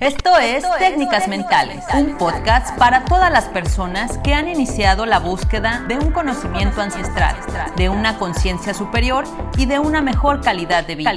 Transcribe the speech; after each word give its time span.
Esto 0.00 0.38
es 0.38 0.64
Técnicas 0.78 1.26
Mentales, 1.26 1.84
un 1.92 2.16
podcast 2.18 2.78
para 2.78 3.04
todas 3.04 3.32
las 3.32 3.46
personas 3.46 4.16
que 4.18 4.32
han 4.32 4.48
iniciado 4.48 5.06
la 5.06 5.18
búsqueda 5.18 5.84
de 5.88 5.96
un 5.96 6.12
conocimiento 6.12 6.80
ancestral, 6.80 7.34
de 7.76 7.88
una 7.88 8.16
conciencia 8.16 8.74
superior 8.74 9.24
y 9.56 9.66
de 9.66 9.80
una 9.80 10.00
mejor 10.00 10.40
calidad 10.40 10.86
de 10.86 10.94
vida. 10.94 11.10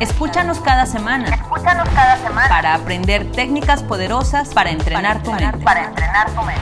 Escúchanos 0.00 0.58
cada 0.58 0.84
semana. 0.86 1.28
Escúchanos 1.32 1.88
cada 1.90 2.16
semana 2.16 2.48
para 2.48 2.74
aprender 2.74 3.30
técnicas 3.30 3.84
poderosas 3.84 4.52
para 4.52 4.72
entrenar 4.72 5.22
tu 5.22 5.30
mente. 5.30 5.58
Para 5.58 5.84
entrenar 5.84 6.26
tu 6.34 6.42
mente. 6.42 6.60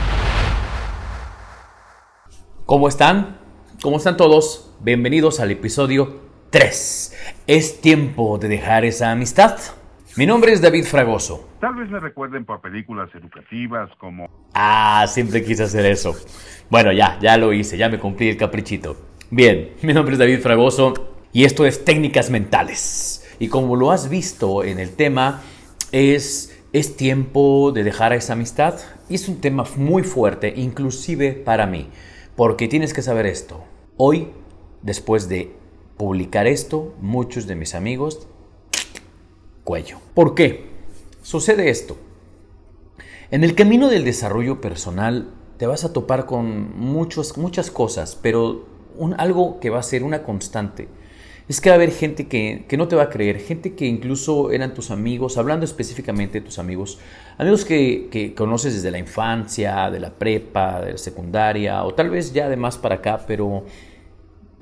¿Cómo 2.67 2.87
están? 2.87 3.39
¿Cómo 3.81 3.97
están 3.97 4.19
todos? 4.19 4.73
Bienvenidos 4.81 5.41
al 5.41 5.53
episodio 5.53 6.21
3. 6.51 7.15
Es 7.47 7.81
tiempo 7.81 8.37
de 8.37 8.49
dejar 8.49 8.85
esa 8.85 9.11
amistad. 9.11 9.57
Mi 10.17 10.25
nombre 10.25 10.51
es 10.51 10.63
David 10.63 10.85
Fragoso. 10.85 11.47
Tal 11.61 11.75
vez 11.75 11.91
me 11.91 12.01
recuerden 12.01 12.47
por 12.47 12.63
películas 12.63 13.11
educativas 13.15 13.91
como... 13.99 14.31
Ah, 14.55 15.05
siempre 15.07 15.45
quise 15.45 15.65
hacer 15.65 15.85
eso. 15.85 16.17
Bueno, 16.71 16.91
ya, 16.91 17.19
ya 17.21 17.37
lo 17.37 17.53
hice, 17.53 17.77
ya 17.77 17.91
me 17.91 17.99
cumplí 17.99 18.31
el 18.31 18.39
caprichito. 18.39 18.97
Bien, 19.31 19.75
mi 19.83 19.93
nombre 19.93 20.15
es 20.15 20.19
David 20.19 20.41
Fragoso 20.41 20.95
y 21.35 21.45
esto 21.45 21.67
es 21.67 21.85
Técnicas 21.85 22.31
Mentales. 22.31 23.29
Y 23.39 23.49
como 23.49 23.77
lo 23.77 23.91
has 23.91 24.09
visto 24.09 24.65
en 24.65 24.79
el 24.79 24.97
tema, 24.97 25.43
es, 25.93 26.65
es 26.73 26.97
tiempo 26.97 27.71
de 27.73 27.85
dejar 27.85 28.15
esa 28.15 28.33
amistad. 28.33 28.77
Y 29.11 29.17
es 29.17 29.29
un 29.29 29.43
tema 29.43 29.65
muy 29.77 30.03
fuerte, 30.03 30.55
inclusive 30.57 31.33
para 31.33 31.67
mí. 31.67 31.91
Porque 32.37 32.69
tienes 32.69 32.95
que 32.95 33.03
saber 33.03 33.27
esto. 33.27 33.65
Hoy, 33.99 34.31
después 34.81 35.29
de 35.29 35.55
publicar 35.99 36.47
esto, 36.47 36.95
muchos 37.03 37.47
de 37.47 37.55
mis 37.55 37.75
amigos 37.75 38.29
cuello. 39.67 39.99
¿Por 40.15 40.35
qué? 40.35 40.65
Sucede 41.23 41.69
esto. 41.69 41.99
En 43.31 43.43
el 43.43 43.57
camino 43.57 43.89
del 43.89 44.05
desarrollo 44.05 44.61
personal 44.61 45.29
te 45.59 45.67
vas 45.67 45.85
a 45.85 45.93
topar 45.93 46.25
con 46.25 46.79
muchos, 46.79 47.37
muchas 47.37 47.71
cosas, 47.71 48.17
pero 48.23 48.65
algo 49.19 49.59
que 49.59 49.69
va 49.69 49.81
a 49.81 49.83
ser 49.83 50.05
una 50.05 50.23
constante 50.23 50.89
es 51.49 51.61
que 51.61 51.69
va 51.69 51.75
a 51.75 51.77
haber 51.77 51.91
gente 51.91 52.29
que, 52.29 52.65
no 52.77 52.89
te 52.89 52.97
va 52.97 53.05
a 53.05 53.11
creer, 53.11 53.41
gente 53.41 53.75
que 53.75 53.87
incluso 53.87 54.53
eran 54.53 54.73
tus 54.73 54.91
amigos, 54.91 55.37
hablando 55.37 55.65
específicamente 55.65 56.41
de 56.41 56.47
tus 56.47 56.59
amigos, 56.59 56.99
amigos 57.37 57.65
que, 57.65 58.09
que, 58.11 58.35
conoces 58.35 58.75
desde 58.75 58.91
la 58.91 58.99
infancia, 58.99 59.91
de 59.91 60.01
la 60.01 60.11
prepa, 60.11 60.81
de 60.81 60.93
la 60.93 60.99
secundaria, 60.99 61.85
o 61.85 61.95
tal 61.95 62.11
vez 62.11 62.33
ya 62.33 62.49
de 62.49 62.57
más 62.57 62.79
para 62.79 62.97
acá, 62.97 63.25
pero... 63.27 63.65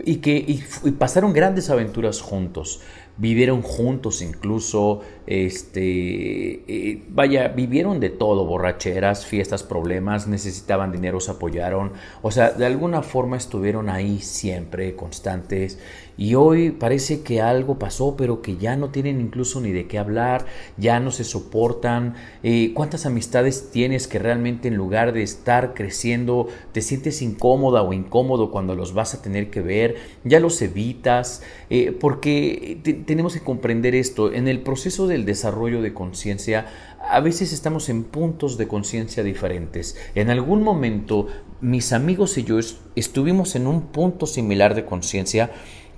y 0.03 0.17
que 0.17 0.61
pasaron 0.99 1.33
grandes 1.33 1.71
aventuras 1.71 2.21
juntos. 2.21 2.81
Vivieron 3.17 3.63
juntos 3.63 4.23
incluso, 4.23 5.03
este, 5.29 6.65
eh, 6.67 7.05
vaya, 7.11 7.47
vivieron 7.47 8.01
de 8.01 8.11
todo, 8.11 8.45
borracheras, 8.45 9.25
fiestas, 9.25 9.63
problemas, 9.63 10.27
necesitaban 10.27 10.91
dinero, 10.91 11.21
se 11.21 11.31
apoyaron, 11.31 11.93
o 12.23 12.33
sea, 12.33 12.51
de 12.51 12.67
alguna 12.67 13.03
forma 13.03 13.37
estuvieron 13.37 13.89
ahí 13.89 14.19
siempre, 14.19 14.97
constantes, 14.97 15.79
y 16.17 16.35
hoy 16.35 16.71
parece 16.71 17.23
que 17.23 17.41
algo 17.41 17.79
pasó, 17.79 18.17
pero 18.17 18.43
que 18.43 18.57
ya 18.57 18.77
no 18.77 18.91
tienen 18.91 19.21
incluso 19.21 19.61
ni 19.61 19.73
de 19.73 19.87
qué 19.87 19.99
hablar, 19.99 20.47
ya 20.77 21.01
no 21.01 21.11
se 21.11 21.25
soportan. 21.25 22.15
Eh, 22.43 22.73
¿Cuántas 22.75 23.07
amistades 23.07 23.71
tienes 23.71 24.07
que 24.07 24.19
realmente 24.19 24.69
en 24.69 24.77
lugar 24.77 25.13
de 25.13 25.23
estar 25.23 25.75
creciendo, 25.75 26.49
te 26.73 26.83
sientes 26.83 27.23
incómoda 27.23 27.83
o 27.83 27.93
incómodo 27.93 28.51
cuando 28.51 28.75
los 28.75 28.95
vas 28.95 29.15
a 29.15 29.23
tener 29.23 29.51
que 29.51 29.61
ver? 29.61 29.97
Ya 30.25 30.41
los 30.41 30.61
evitas, 30.63 31.43
eh, 31.71 31.97
porque 31.99 33.03
tenemos 33.07 33.35
que 33.35 33.41
comprender 33.41 33.95
esto. 33.95 34.33
En 34.33 34.49
el 34.49 34.61
proceso 34.61 35.07
del 35.07 35.25
desarrollo 35.25 35.83
de 35.83 35.95
conciencia, 35.95 36.67
a 37.01 37.21
veces 37.21 37.53
estamos 37.53 37.89
en 37.89 38.05
puntos 38.05 38.57
de 38.57 38.69
conciencia 38.69 39.23
diferentes. 39.23 39.97
En 40.15 40.31
algún 40.31 40.63
momento, 40.63 41.27
mis 41.61 41.93
amigos 41.93 42.39
y 42.39 42.45
yo 42.45 42.59
estuvimos 42.95 43.57
en 43.57 43.67
un 43.67 43.83
punto 43.83 44.27
similar 44.27 44.75
de 44.75 44.85
conciencia 44.85 45.51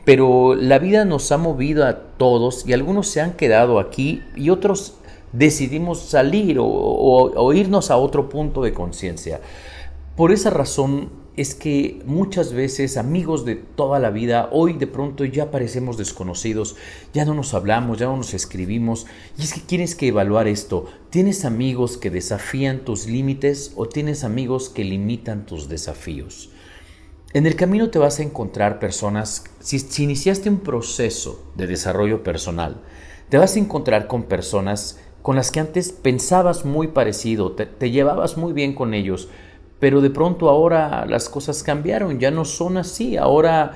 pero 0.07 0.55
la 0.55 0.79
vida 0.79 1.05
nos 1.05 1.33
ha 1.33 1.37
movido 1.37 1.85
a 1.85 1.97
todos 2.17 2.65
y 2.65 2.73
algunos 2.73 3.09
se 3.09 3.21
han 3.21 3.33
quedado 3.33 3.81
aquí 3.81 4.23
y 4.37 4.51
otros 4.51 4.95
decidimos 5.33 5.99
salir 5.99 6.59
o, 6.61 7.53
irnos 7.53 7.91
a 7.91 7.97
otro 7.97 8.29
punto 8.29 8.63
de 8.63 8.73
conciencia. 8.73 9.41
Por 10.15 10.31
esa 10.31 10.51
razón 10.51 11.11
es 11.37 11.57
que 11.57 12.01
muchas 12.07 12.53
veces 12.53 12.97
amigos 12.97 13.45
de 13.45 13.57
toda 13.57 13.99
la 13.99 14.11
vida, 14.11 14.49
hoy 14.53 14.75
de 14.75 14.87
pronto 14.87 15.25
ya 15.25 15.51
parecemos 15.51 15.99
desconocidos, 15.99 16.77
ya 17.13 17.25
no 17.25 17.35
nos 17.35 17.53
hablamos, 17.53 17.99
ya 17.99 18.07
no 18.07 18.17
nos 18.17 18.33
escribimos. 18.33 19.07
Y 19.37 19.43
es 19.43 19.55
que 19.55 19.61
tienes 19.61 19.97
que 19.97 20.07
evaluar 20.07 20.47
esto. 20.47 20.87
¿Tienes 21.11 21.45
amigos 21.45 21.97
que 21.97 22.11
desafían 22.11 22.85
tus 22.85 23.09
límites 23.09 23.73
o 23.75 23.87
tienes 23.87 24.23
amigos 24.23 24.69
que 24.69 24.85
limitan 24.85 25.47
tus 25.47 25.69
desafíos? 25.69 26.51
En 27.33 27.45
el 27.45 27.57
camino 27.57 27.91
te 27.91 27.99
vas 27.99 28.21
a 28.21 28.23
encontrar 28.23 28.79
personas, 28.79 29.45
si, 29.59 29.85
iniciaste 30.03 30.49
un 30.49 30.61
proceso 30.61 31.45
de 31.57 31.67
desarrollo 31.67 32.23
personal, 32.23 32.77
te 33.29 33.37
vas 33.37 33.57
a 33.57 33.59
encontrar 33.59 34.07
con 34.07 34.23
personas 34.23 35.01
con 35.23 35.35
las 35.35 35.51
que 35.51 35.59
antes 35.59 35.91
pensabas 35.91 36.65
muy 36.65 36.87
parecido, 36.87 37.53
te, 37.53 37.91
llevabas 37.91 38.37
muy 38.37 38.53
bien 38.53 38.75
con 38.75 38.95
ellos, 38.95 39.29
pero 39.81 40.01
de 40.01 40.11
pronto 40.11 40.49
ahora 40.49 41.05
las 41.05 41.29
cosas 41.29 41.65
cambiaron, 41.65 42.21
ya 42.21 42.31
no 42.31 42.45
son 42.45 42.77
así, 42.77 43.17
ahora 43.17 43.73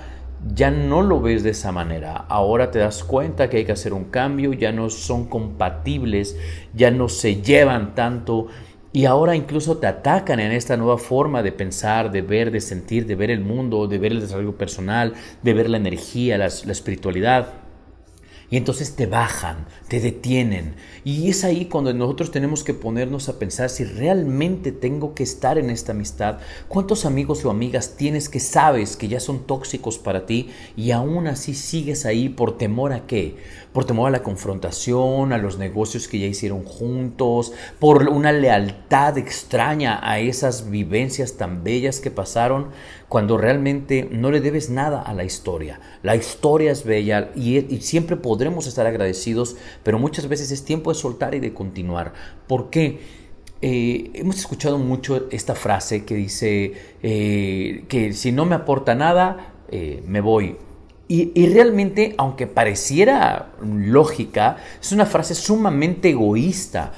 ya 0.54 0.70
no 0.70 1.02
lo 1.02 1.20
ves 1.20 1.42
de 1.42 1.50
esa 1.50 1.72
manera, 1.72 2.14
ahora 2.28 2.70
te 2.70 2.78
das 2.78 3.02
cuenta 3.02 3.50
que 3.50 3.58
hay 3.58 3.64
que 3.64 3.72
hacer 3.72 3.92
un 3.92 4.04
cambio, 4.04 4.52
ya 4.52 4.70
no 4.70 4.88
son 4.90 5.26
compatibles, 5.26 6.36
ya 6.72 6.92
no 6.92 7.08
se 7.08 7.42
llevan 7.42 7.96
tanto 7.96 8.46
y 8.92 9.04
ahora 9.04 9.36
incluso 9.36 9.78
te 9.78 9.86
atacan 9.86 10.40
en 10.40 10.50
esta 10.50 10.76
nueva 10.76 10.98
forma 10.98 11.42
de 11.42 11.52
pensar, 11.52 12.10
de 12.10 12.22
ver, 12.22 12.50
de 12.50 12.60
sentir, 12.60 13.06
de 13.06 13.14
ver 13.14 13.30
el 13.30 13.40
mundo, 13.40 13.86
de 13.86 13.98
ver 13.98 14.10
el 14.12 14.20
desarrollo 14.20 14.56
personal, 14.56 15.14
de 15.42 15.54
ver 15.54 15.70
la 15.70 15.76
energía, 15.76 16.36
la, 16.38 16.46
espiritualidad. 16.46 17.54
Y 18.50 18.56
entonces 18.56 18.96
te 18.96 19.06
bajan, 19.06 19.66
te 19.86 20.00
detienen. 20.00 20.74
Y 21.04 21.30
es 21.30 21.44
ahí 21.44 21.66
cuando 21.66 21.94
nosotros 21.94 22.32
tenemos 22.32 22.64
que 22.64 22.74
ponernos 22.74 23.28
a 23.28 23.38
pensar 23.38 23.70
si 23.70 23.84
realmente 23.84 24.72
tengo 24.72 25.14
que 25.14 25.22
estar 25.22 25.56
en 25.56 25.70
esta 25.70 25.92
amistad. 25.92 26.38
¿Cuántos 26.66 27.06
amigos 27.06 27.44
o 27.44 27.50
amigas 27.50 27.94
tienes 27.96 28.28
que 28.28 28.40
sabes 28.40 28.96
que 28.96 29.06
ya 29.06 29.20
son 29.20 29.46
tóxicos 29.46 29.98
para 29.98 30.26
ti 30.26 30.50
y 30.76 30.90
aún 30.90 31.28
así 31.28 31.54
sigues 31.54 32.04
ahí 32.06 32.28
por 32.28 32.58
temor 32.58 32.92
a 32.92 33.06
qué? 33.06 33.36
Por 33.72 33.84
temor 33.84 34.08
a 34.08 34.10
la 34.10 34.24
confrontación, 34.24 35.32
a 35.32 35.38
los 35.38 35.56
negocios 35.56 36.08
que 36.08 36.18
ya 36.18 36.26
hicieron 36.26 36.64
juntos, 36.64 37.52
por 37.78 38.08
una 38.08 38.32
lealtad 38.32 39.16
extraña 39.16 40.00
a 40.02 40.18
esas 40.18 40.68
vivencias 40.68 41.34
tan 41.34 41.62
bellas 41.62 42.00
que 42.00 42.10
pasaron 42.10 42.70
cuando 43.10 43.36
realmente 43.36 44.08
no 44.12 44.30
le 44.30 44.40
debes 44.40 44.70
nada 44.70 45.02
a 45.02 45.12
la 45.14 45.24
historia. 45.24 45.80
La 46.04 46.14
historia 46.14 46.70
es 46.70 46.84
bella 46.84 47.32
y, 47.34 47.60
siempre 47.80 48.16
podremos 48.16 48.68
estar 48.68 48.86
agradecidos, 48.86 49.56
pero 49.82 49.98
muchas 49.98 50.28
veces 50.28 50.52
es 50.52 50.64
tiempo 50.64 50.92
de 50.92 50.94
soltar 50.94 51.34
y 51.34 51.40
de 51.40 51.52
continuar. 51.52 52.12
¿Por 52.46 52.70
qué? 52.70 53.00
Eh, 53.62 54.12
hemos 54.14 54.38
escuchado 54.38 54.78
mucho 54.78 55.26
esta 55.32 55.56
frase 55.56 56.04
que 56.04 56.14
dice 56.14 56.72
eh, 57.02 57.84
que 57.88 58.12
si 58.12 58.30
no 58.30 58.46
me 58.46 58.54
aporta 58.54 58.94
nada, 58.94 59.54
eh, 59.72 60.04
me 60.06 60.20
voy. 60.20 60.56
Y, 61.08 61.32
y, 61.34 61.48
realmente, 61.48 62.14
aunque 62.16 62.46
pareciera 62.46 63.50
lógica, 63.60 64.58
es 64.80 64.92
una 64.92 65.04
frase 65.04 65.34
sumamente 65.34 66.10
egoísta. 66.10 66.92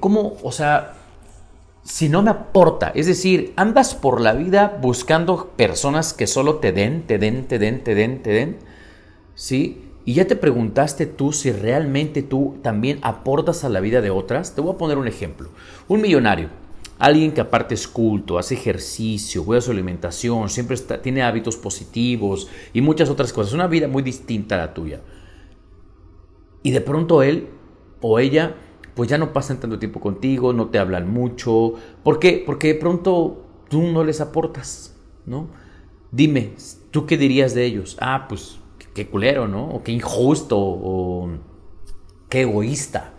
¿Cómo, 0.00 0.38
o 0.42 0.50
sea, 0.50 1.01
si 1.82 2.08
no 2.08 2.22
me 2.22 2.30
aporta. 2.30 2.92
Es 2.94 3.06
decir, 3.06 3.52
andas 3.56 3.94
por 3.94 4.20
la 4.20 4.32
vida 4.34 4.78
buscando 4.80 5.50
personas 5.56 6.12
que 6.12 6.26
solo 6.26 6.56
te 6.56 6.72
den, 6.72 7.02
te 7.06 7.18
den, 7.18 7.46
te 7.46 7.58
den, 7.58 7.82
te 7.82 7.94
den, 7.94 8.22
te 8.22 8.30
den. 8.30 8.58
¿Sí? 9.34 9.88
Y 10.04 10.14
ya 10.14 10.26
te 10.26 10.36
preguntaste 10.36 11.06
tú 11.06 11.32
si 11.32 11.52
realmente 11.52 12.22
tú 12.22 12.58
también 12.62 12.98
aportas 13.02 13.64
a 13.64 13.68
la 13.68 13.80
vida 13.80 14.00
de 14.00 14.10
otras. 14.10 14.54
Te 14.54 14.60
voy 14.60 14.74
a 14.74 14.78
poner 14.78 14.98
un 14.98 15.06
ejemplo. 15.06 15.50
Un 15.88 16.00
millonario, 16.00 16.48
alguien 16.98 17.32
que 17.32 17.40
aparte 17.40 17.74
es 17.74 17.86
culto, 17.86 18.38
hace 18.38 18.54
ejercicio, 18.54 19.44
cuida 19.44 19.60
su 19.60 19.70
alimentación, 19.70 20.48
siempre 20.48 20.76
tiene 21.02 21.22
hábitos 21.22 21.56
positivos 21.56 22.48
y 22.72 22.80
muchas 22.80 23.10
otras 23.10 23.32
cosas. 23.32 23.54
Una 23.54 23.68
vida 23.68 23.86
muy 23.86 24.02
distinta 24.02 24.56
a 24.56 24.58
la 24.58 24.74
tuya. 24.74 25.00
Y 26.64 26.72
de 26.72 26.80
pronto 26.80 27.22
él 27.22 27.48
o 28.00 28.18
ella 28.18 28.56
pues 28.94 29.08
ya 29.08 29.18
no 29.18 29.32
pasan 29.32 29.58
tanto 29.58 29.78
tiempo 29.78 30.00
contigo, 30.00 30.52
no 30.52 30.68
te 30.68 30.78
hablan 30.78 31.10
mucho. 31.10 31.74
¿Por 32.02 32.18
qué? 32.18 32.42
Porque 32.44 32.68
de 32.68 32.74
pronto 32.74 33.44
tú 33.68 33.82
no 33.82 34.04
les 34.04 34.20
aportas, 34.20 34.96
¿no? 35.26 35.48
Dime, 36.10 36.52
¿tú 36.90 37.06
qué 37.06 37.16
dirías 37.16 37.54
de 37.54 37.64
ellos? 37.64 37.96
Ah, 38.00 38.26
pues 38.28 38.58
qué 38.94 39.08
culero, 39.08 39.48
¿no? 39.48 39.68
O 39.70 39.82
qué 39.82 39.92
injusto, 39.92 40.58
o 40.58 41.30
qué 42.28 42.42
egoísta. 42.42 43.11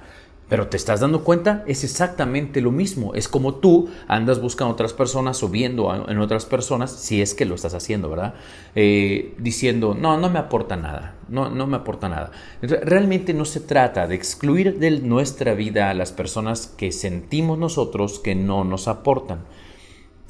Pero 0.53 0.67
te 0.67 0.77
estás 0.77 0.99
dando 0.99 1.23
cuenta, 1.23 1.63
es 1.65 1.83
exactamente 1.83 2.61
lo 2.61 2.69
mismo. 2.69 3.15
Es 3.15 3.27
como 3.27 3.55
tú 3.55 3.89
andas 4.07 4.39
buscando 4.39 4.71
otras 4.71 4.93
personas 4.93 5.41
o 5.41 5.49
viendo 5.49 6.07
en 6.07 6.19
otras 6.19 6.45
personas, 6.45 6.91
si 6.91 7.23
es 7.23 7.33
que 7.33 7.45
lo 7.45 7.55
estás 7.55 7.73
haciendo, 7.73 8.07
¿verdad? 8.07 8.35
Eh, 8.75 9.33
diciendo, 9.39 9.97
no, 9.99 10.19
no 10.19 10.29
me 10.29 10.37
aporta 10.37 10.75
nada, 10.75 11.15
no, 11.27 11.49
no 11.49 11.65
me 11.65 11.77
aporta 11.77 12.07
nada. 12.07 12.29
Realmente 12.61 13.33
no 13.33 13.45
se 13.45 13.61
trata 13.61 14.05
de 14.05 14.13
excluir 14.13 14.77
de 14.77 14.91
nuestra 14.99 15.55
vida 15.55 15.89
a 15.89 15.95
las 15.95 16.11
personas 16.11 16.67
que 16.67 16.91
sentimos 16.91 17.57
nosotros 17.57 18.19
que 18.19 18.35
no 18.35 18.63
nos 18.63 18.87
aportan. 18.87 19.39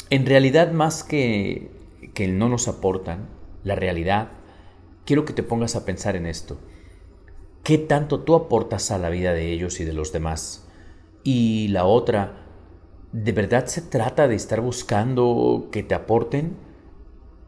En 0.10 0.26
realidad, 0.26 0.72
más 0.72 1.04
que 1.04 1.70
que 2.14 2.30
no 2.30 2.48
nos 2.48 2.70
aportan, 2.70 3.28
la 3.66 3.76
realidad, 3.76 4.30
quiero 5.04 5.26
que 5.26 5.34
te 5.34 5.44
pongas 5.44 5.76
a 5.76 5.84
pensar 5.84 6.16
en 6.16 6.28
esto. 6.28 6.58
¿Qué 7.64 7.78
tanto 7.78 8.20
tú 8.20 8.36
aportas 8.36 8.92
a 8.92 8.98
la 8.98 9.10
vida 9.10 9.34
de 9.34 9.54
ellos 9.54 9.80
y 9.80 9.86
de 9.86 9.94
los 9.94 10.12
demás? 10.12 10.68
Y 11.24 11.70
la 11.70 11.86
otra, 11.86 12.46
¿de 13.14 13.32
verdad 13.32 13.68
se 13.68 13.82
trata 13.82 14.28
de 14.28 14.36
estar 14.36 14.60
buscando 14.60 15.70
que 15.72 15.82
te 15.82 15.96
aporten? 15.96 16.58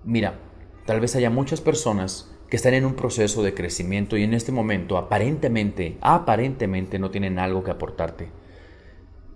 Mira, 0.05 0.39
tal 0.85 1.01
vez 1.01 1.17
haya 1.17 1.29
muchas 1.29 1.59
personas 1.59 2.31
que 2.49 2.55
están 2.55 2.75
en 2.75 2.85
un 2.85 2.95
proceso 2.95 3.43
de 3.43 3.53
crecimiento 3.53 4.15
y 4.15 4.23
en 4.23 4.33
este 4.33 4.53
momento 4.53 4.97
aparentemente, 4.97 5.97
aparentemente 5.99 6.97
no 6.97 7.11
tienen 7.11 7.37
algo 7.37 7.65
que 7.65 7.71
aportarte. 7.71 8.29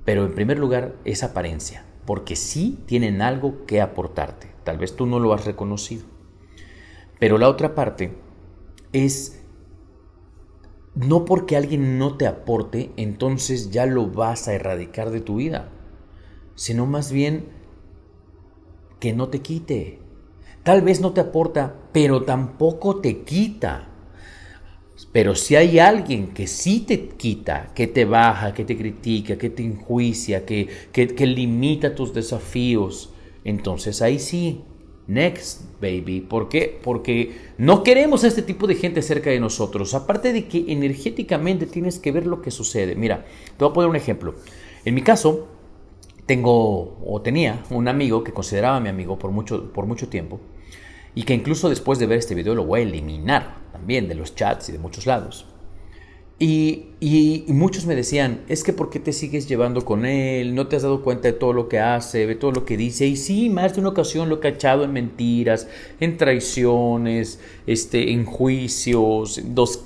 Pero 0.06 0.26
en 0.26 0.34
primer 0.34 0.60
lugar 0.60 0.96
es 1.04 1.24
apariencia, 1.24 1.84
porque 2.06 2.38
sí 2.38 2.80
tienen 2.86 3.22
algo 3.22 3.66
que 3.66 3.82
aportarte. 3.82 4.48
Tal 4.64 4.78
vez 4.78 4.96
tú 4.96 5.06
no 5.06 5.20
lo 5.20 5.34
has 5.34 5.44
reconocido. 5.44 6.06
Pero 7.20 7.38
la 7.38 7.50
otra 7.50 7.76
parte 7.76 8.14
es 8.94 9.39
no 11.00 11.24
porque 11.24 11.56
alguien 11.56 11.98
no 11.98 12.18
te 12.18 12.28
aporte, 12.28 12.92
entonces 12.98 13.72
ya 13.72 13.86
lo 13.86 14.08
vas 14.08 14.50
a 14.50 14.54
erradicar 14.54 15.12
de 15.12 15.22
tu 15.22 15.38
vida, 15.38 15.70
sino 16.56 16.86
más 16.86 17.14
bien 17.14 17.46
que 19.00 19.14
no 19.14 19.30
te 19.30 19.40
quite. 19.40 20.00
Tal 20.64 20.82
vez 20.82 21.00
no 21.00 21.14
te 21.14 21.22
aporta, 21.22 21.74
pero 21.94 22.24
tampoco 22.24 22.98
te 22.98 23.22
quita. 23.22 23.88
Pero 25.14 25.36
si 25.36 25.56
hay 25.56 25.80
alguien 25.80 26.34
que 26.34 26.48
sí 26.48 26.82
te 26.82 27.08
quita, 27.08 27.72
que 27.74 27.88
te 27.88 28.04
baja, 28.04 28.54
que 28.54 28.66
te 28.66 28.78
critica, 28.78 29.38
que 29.38 29.50
te 29.50 29.64
enjuicia, 29.64 30.46
que, 30.46 30.68
que, 30.92 31.08
que 31.08 31.26
limita 31.26 31.96
tus 31.96 32.14
desafíos, 32.14 33.14
entonces 33.46 34.02
ahí 34.02 34.20
sí 34.20 34.66
Next, 35.10 35.64
baby. 35.82 36.22
¿Por 36.22 36.50
qué? 36.50 36.80
Porque 36.84 37.36
no 37.58 37.84
queremos 37.84 38.24
a 38.24 38.28
este 38.28 38.44
tipo 38.44 38.68
de 38.68 38.76
gente 38.76 39.02
cerca 39.02 39.32
de 39.32 39.40
nosotros. 39.40 39.96
Aparte 39.96 40.32
de 40.32 40.48
que 40.48 40.72
energéticamente 40.72 41.66
tienes 41.66 41.98
que 41.98 42.12
ver 42.12 42.28
lo 42.28 42.44
que 42.44 42.52
sucede. 42.52 42.96
Mira, 42.96 43.26
te 43.58 43.66
voy 43.66 43.72
a 43.72 43.74
poner 43.74 43.90
un 43.90 43.96
ejemplo. 43.96 44.36
En 44.86 44.94
mi 44.94 45.02
caso, 45.02 45.48
tengo 46.28 47.00
o 47.04 47.22
tenía 47.24 47.64
un 47.72 47.88
amigo 47.88 48.24
que 48.24 48.34
consideraba 48.34 48.80
mi 48.80 48.90
amigo 48.90 49.18
por 49.18 49.32
mucho, 49.32 49.74
por 49.74 49.88
mucho 49.88 50.10
tiempo 50.10 50.40
y 51.16 51.24
que 51.24 51.34
incluso 51.34 51.70
después 51.70 51.98
de 51.98 52.06
ver 52.06 52.20
este 52.20 52.36
video 52.36 52.54
lo 52.54 52.66
voy 52.66 52.82
a 52.82 52.84
eliminar 52.84 53.58
también 53.72 54.08
de 54.08 54.14
los 54.14 54.36
chats 54.36 54.70
y 54.70 54.74
de 54.74 54.78
muchos 54.78 55.08
lados. 55.08 55.48
Y, 56.42 57.44
muchos 57.48 57.86
me 57.86 57.96
decían, 57.96 58.42
es 58.48 58.64
que 58.64 58.72
¿por 58.72 58.90
qué 58.90 59.00
te 59.00 59.12
sigues 59.12 59.50
llevando 59.50 59.84
con 59.84 60.06
él? 60.06 60.56
¿No 60.56 60.68
te 60.68 60.78
has 60.78 60.84
dado 60.84 61.04
cuenta 61.04 61.28
de 61.28 61.34
todo 61.34 61.52
lo 61.52 61.68
que 61.68 61.80
hace, 61.80 62.26
de 62.26 62.36
todo 62.36 62.52
lo 62.52 62.64
que 62.64 62.78
dice? 62.78 63.06
Y 63.08 63.18
sí, 63.18 63.50
más 63.50 63.74
de 63.74 63.82
una 63.82 63.90
ocasión 63.90 64.30
lo 64.30 64.36
he 64.36 64.40
cachado 64.40 64.86
en 64.86 64.94
mentiras, 64.94 65.68
en 66.00 66.16
traiciones, 66.16 67.42
este, 67.68 68.14
en 68.14 68.26
juicios, 68.26 69.42
dos, 69.48 69.84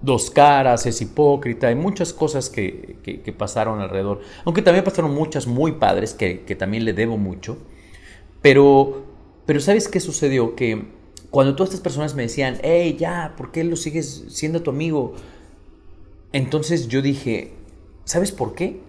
dos 0.00 0.30
caras, 0.30 0.86
es 0.86 1.00
hipócrita, 1.00 1.66
hay 1.66 1.74
muchas 1.74 2.12
cosas 2.12 2.48
que, 2.50 2.98
que, 3.02 3.32
pasaron 3.32 3.80
alrededor. 3.80 4.20
Aunque 4.44 4.62
también 4.62 4.84
pasaron 4.84 5.12
muchas 5.12 5.48
muy 5.48 5.72
padres 5.72 6.14
que, 6.14 6.42
que 6.42 6.54
también 6.54 6.84
le 6.84 6.92
debo 6.92 7.18
mucho. 7.18 7.58
Pero, 8.42 9.02
pero 9.44 9.60
¿sabes 9.60 9.88
qué 9.88 9.98
sucedió? 9.98 10.54
Que 10.54 10.84
cuando 11.30 11.56
todas 11.56 11.70
estas 11.70 11.82
personas 11.82 12.14
me 12.14 12.22
decían, 12.22 12.58
hey, 12.62 12.96
ya, 12.98 13.34
¿por 13.36 13.50
qué 13.50 13.64
lo 13.64 13.76
sigues 13.76 14.24
siendo 14.28 14.62
tu 14.62 14.70
amigo? 14.70 15.14
Entonces 16.32 16.88
yo 16.88 17.00
dije, 17.00 17.54
¿sabes 18.04 18.32
por 18.32 18.54
qué? 18.54 18.80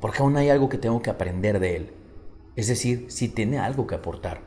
Porque 0.00 0.18
aún 0.20 0.36
hay 0.36 0.48
algo 0.48 0.68
que 0.68 0.78
tengo 0.78 1.02
que 1.02 1.10
aprender 1.10 1.60
de 1.60 1.76
él. 1.76 1.90
Es 2.54 2.68
decir, 2.68 3.06
si 3.08 3.28
tiene 3.28 3.58
algo 3.58 3.86
que 3.86 3.94
aportar. 3.94 4.40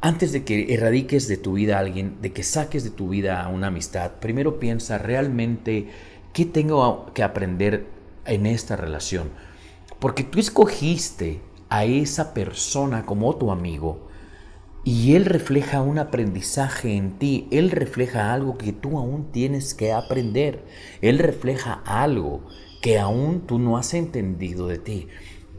Antes 0.00 0.32
de 0.32 0.44
que 0.44 0.74
erradiques 0.74 1.28
de 1.28 1.36
tu 1.36 1.54
vida 1.54 1.76
a 1.76 1.80
alguien, 1.80 2.20
de 2.20 2.32
que 2.32 2.42
saques 2.42 2.84
de 2.84 2.90
tu 2.90 3.08
vida 3.08 3.42
a 3.42 3.48
una 3.48 3.68
amistad, 3.68 4.12
primero 4.20 4.58
piensa 4.58 4.98
realmente 4.98 5.88
qué 6.32 6.44
tengo 6.44 7.12
que 7.14 7.22
aprender 7.22 7.86
en 8.24 8.46
esta 8.46 8.76
relación. 8.76 9.30
Porque 9.98 10.24
tú 10.24 10.38
escogiste 10.38 11.40
a 11.68 11.84
esa 11.84 12.34
persona 12.34 13.06
como 13.06 13.36
tu 13.36 13.50
amigo 13.50 14.08
y 14.84 15.14
Él 15.14 15.24
refleja 15.24 15.82
un 15.82 15.98
aprendizaje 15.98 16.96
en 16.96 17.18
ti, 17.18 17.48
Él 17.50 17.70
refleja 17.70 18.32
algo 18.32 18.56
que 18.56 18.72
tú 18.72 18.98
aún 18.98 19.30
tienes 19.32 19.74
que 19.74 19.92
aprender, 19.92 20.64
Él 21.02 21.18
refleja 21.18 21.82
algo 21.84 22.42
que 22.80 22.98
aún 22.98 23.46
tú 23.46 23.58
no 23.58 23.76
has 23.76 23.94
entendido 23.94 24.66
de 24.68 24.78
ti. 24.78 25.08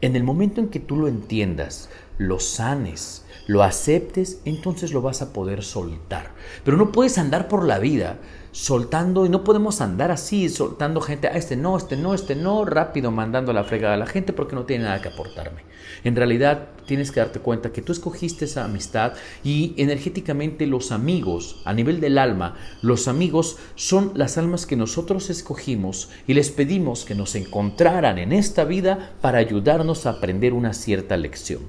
En 0.00 0.16
el 0.16 0.24
momento 0.24 0.60
en 0.60 0.68
que 0.68 0.80
tú 0.80 0.96
lo 0.96 1.08
entiendas, 1.08 1.90
lo 2.16 2.40
sanes, 2.40 3.24
lo 3.46 3.62
aceptes, 3.62 4.40
entonces 4.44 4.92
lo 4.92 5.02
vas 5.02 5.22
a 5.22 5.32
poder 5.32 5.62
soltar. 5.62 6.32
Pero 6.64 6.76
no 6.76 6.92
puedes 6.92 7.18
andar 7.18 7.48
por 7.48 7.64
la 7.66 7.78
vida 7.78 8.18
soltando 8.52 9.26
y 9.26 9.28
no 9.28 9.44
podemos 9.44 9.80
andar 9.80 10.10
así, 10.10 10.48
soltando 10.48 11.00
gente, 11.00 11.28
a 11.28 11.32
ah, 11.32 11.36
este 11.36 11.56
no, 11.56 11.76
este 11.76 11.96
no, 11.96 12.14
este 12.14 12.34
no, 12.34 12.64
rápido 12.64 13.10
mandando 13.10 13.52
la 13.52 13.64
fregada 13.64 13.94
a 13.94 13.98
la 13.98 14.06
gente 14.06 14.32
porque 14.32 14.54
no 14.54 14.64
tiene 14.64 14.84
nada 14.84 15.00
que 15.00 15.08
aportarme. 15.08 15.62
En 16.04 16.16
realidad 16.16 16.68
tienes 16.86 17.12
que 17.12 17.20
darte 17.20 17.40
cuenta 17.40 17.72
que 17.72 17.82
tú 17.82 17.92
escogiste 17.92 18.44
esa 18.44 18.64
amistad 18.64 19.12
y 19.44 19.74
energéticamente 19.76 20.66
los 20.66 20.92
amigos, 20.92 21.62
a 21.64 21.72
nivel 21.72 22.00
del 22.00 22.18
alma, 22.18 22.56
los 22.82 23.08
amigos 23.08 23.58
son 23.74 24.12
las 24.14 24.38
almas 24.38 24.66
que 24.66 24.76
nosotros 24.76 25.30
escogimos 25.30 26.10
y 26.26 26.34
les 26.34 26.50
pedimos 26.50 27.04
que 27.04 27.14
nos 27.14 27.34
encontraran 27.34 28.18
en 28.18 28.32
esta 28.32 28.64
vida 28.64 29.14
para 29.20 29.38
ayudarnos 29.38 30.06
a 30.06 30.10
aprender 30.10 30.52
una 30.52 30.72
cierta 30.72 31.16
lección. 31.16 31.62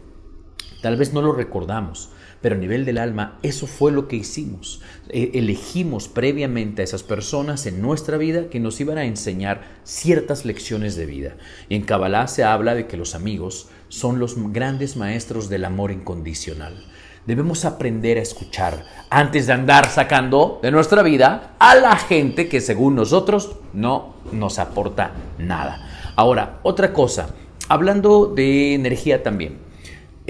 Tal 0.81 0.97
vez 0.97 1.13
no 1.13 1.21
lo 1.21 1.31
recordamos, 1.31 2.09
pero 2.41 2.55
a 2.55 2.57
nivel 2.57 2.85
del 2.85 2.97
alma, 2.97 3.37
eso 3.43 3.67
fue 3.67 3.91
lo 3.91 4.07
que 4.07 4.15
hicimos. 4.15 4.81
E, 5.09 5.31
elegimos 5.35 6.07
previamente 6.07 6.81
a 6.81 6.85
esas 6.85 7.03
personas 7.03 7.65
en 7.65 7.81
nuestra 7.81 8.17
vida 8.17 8.49
que 8.49 8.59
nos 8.59 8.79
iban 8.81 8.97
a 8.97 9.05
enseñar 9.05 9.61
ciertas 9.83 10.45
lecciones 10.45 10.95
de 10.95 11.05
vida. 11.05 11.35
Y 11.69 11.75
en 11.75 11.83
Kabbalah 11.83 12.27
se 12.27 12.43
habla 12.43 12.75
de 12.75 12.87
que 12.87 12.97
los 12.97 13.15
amigos 13.15 13.69
son 13.89 14.19
los 14.19 14.35
grandes 14.51 14.97
maestros 14.97 15.49
del 15.49 15.65
amor 15.65 15.91
incondicional. 15.91 16.85
Debemos 17.27 17.65
aprender 17.65 18.17
a 18.17 18.21
escuchar 18.21 18.83
antes 19.11 19.45
de 19.45 19.53
andar 19.53 19.87
sacando 19.89 20.59
de 20.63 20.71
nuestra 20.71 21.03
vida 21.03 21.55
a 21.59 21.75
la 21.75 21.95
gente 21.95 22.49
que 22.49 22.61
según 22.61 22.95
nosotros 22.95 23.57
no 23.73 24.15
nos 24.31 24.57
aporta 24.57 25.11
nada. 25.37 25.87
Ahora, 26.15 26.59
otra 26.63 26.93
cosa, 26.93 27.29
hablando 27.67 28.25
de 28.25 28.73
energía 28.73 29.21
también. 29.21 29.70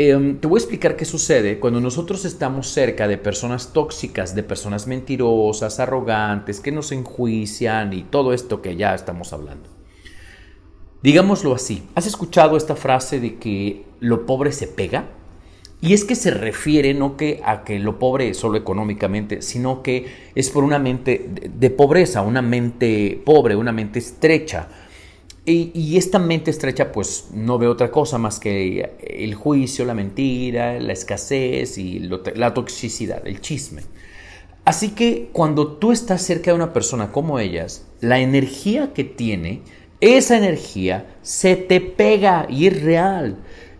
Em, 0.03 0.39
te 0.39 0.48
voy 0.48 0.58
a 0.58 0.62
explicar 0.63 0.96
qué 0.96 1.05
sucede 1.05 1.60
cuando 1.60 1.79
nosotros 1.79 2.25
estamos 2.25 2.70
cerca 2.70 3.08
de 3.08 3.20
personas 3.20 3.72
tóxicas, 3.72 4.34
de 4.34 4.41
personas 4.41 4.88
mentirosas, 4.88 5.79
arrogantes, 5.79 6.60
que 6.60 6.72
nos 6.72 6.91
enjuician 6.91 7.93
y 7.93 8.01
todo 8.01 8.34
esto 8.34 8.63
que 8.63 8.75
ya 8.75 8.96
estamos 8.96 9.31
hablando. 9.31 9.70
Digámoslo 11.03 11.53
así, 11.53 11.84
¿has 11.93 12.08
escuchado 12.08 12.58
esta 12.58 12.75
frase 12.75 13.20
de 13.20 13.36
que 13.36 13.86
lo 14.00 14.25
pobre 14.25 14.51
se 14.53 14.65
pega? 14.65 15.05
Y 15.81 15.93
es 15.93 16.03
que 16.03 16.15
se 16.15 16.31
refiere 16.31 16.96
no 16.96 17.15
que 17.15 17.39
a 17.46 17.63
que 17.63 17.77
lo 17.77 18.00
pobre 18.00 18.34
solo 18.34 18.58
económicamente, 18.58 19.43
sino 19.43 19.84
que 19.84 20.08
es 20.34 20.50
por 20.50 20.63
una 20.63 20.79
mente 20.79 21.29
de 21.48 21.70
pobreza, 21.70 22.24
una 22.24 22.41
mente 22.41 23.22
pobre, 23.24 23.55
una 23.55 23.72
mente 23.72 24.00
estrecha 24.00 24.67
y, 25.45 25.98
esta 25.98 26.19
mente 26.19 26.51
estrecha 26.51 26.91
pues 26.91 27.29
no 27.33 27.57
ve 27.57 27.67
otra 27.67 27.89
cosa 27.89 28.17
más 28.17 28.39
que 28.39 28.91
el 29.00 29.33
juicio, 29.33 29.86
la 29.86 29.95
mentira, 29.95 30.79
la 30.79 30.93
escasez 30.93 31.77
y 31.77 32.00
la 32.00 32.53
toxicidad, 32.53 33.27
el 33.27 33.41
chisme. 33.41 33.81
Así 34.65 34.89
que 34.89 35.29
cuando 35.33 35.74
tú 35.74 35.91
estás 35.91 36.21
cerca 36.21 36.51
de 36.51 36.55
una 36.55 36.74
persona 36.74 37.12
como 37.12 37.39
ellas, 37.39 37.88
la 38.00 38.19
energía 38.19 38.93
que 38.93 39.03
tiene, 39.03 39.63
esa 40.00 40.38
energía 40.38 41.15
se 41.24 41.55
te 41.55 41.81
pega 41.81 42.45
y 42.48 42.67
es 42.67 42.83
real. 42.83 43.38